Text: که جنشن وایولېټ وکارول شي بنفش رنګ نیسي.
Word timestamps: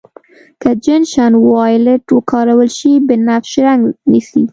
که 0.61 0.69
جنشن 0.83 1.33
وایولېټ 1.45 2.03
وکارول 2.17 2.69
شي 2.77 2.91
بنفش 3.07 3.51
رنګ 3.67 3.81
نیسي. 4.11 4.43